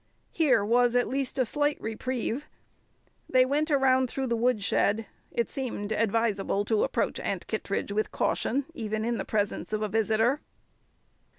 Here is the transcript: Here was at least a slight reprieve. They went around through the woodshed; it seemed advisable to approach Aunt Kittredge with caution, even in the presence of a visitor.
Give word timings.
Here 0.31 0.65
was 0.65 0.95
at 0.95 1.07
least 1.07 1.37
a 1.37 1.45
slight 1.45 1.79
reprieve. 1.79 2.47
They 3.29 3.45
went 3.45 3.69
around 3.69 4.09
through 4.09 4.25
the 4.25 4.35
woodshed; 4.35 5.05
it 5.29 5.51
seemed 5.51 5.91
advisable 5.93 6.65
to 6.65 6.83
approach 6.83 7.19
Aunt 7.19 7.45
Kittredge 7.45 7.91
with 7.91 8.11
caution, 8.11 8.65
even 8.73 9.05
in 9.05 9.17
the 9.17 9.25
presence 9.25 9.73
of 9.73 9.83
a 9.83 9.89
visitor. 9.89 10.41